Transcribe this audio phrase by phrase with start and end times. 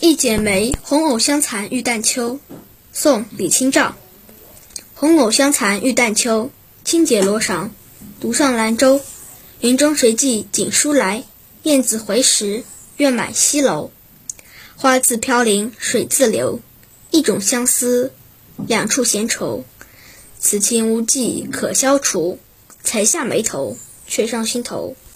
[0.00, 2.38] 一剪梅，红藕香残玉簟秋。
[2.92, 3.96] 宋·李清照。
[4.94, 6.50] 红藕香残玉簟秋，
[6.84, 7.70] 轻解罗裳，
[8.20, 9.00] 独上兰舟。
[9.60, 11.24] 云中谁寄锦书来？
[11.62, 12.64] 雁字回时，
[12.98, 13.90] 月满西楼。
[14.76, 16.60] 花自飘零水自流，
[17.10, 18.12] 一种相思，
[18.66, 19.64] 两处闲愁。
[20.38, 22.38] 此情无计可消除，
[22.82, 24.96] 才下眉头，却上心头。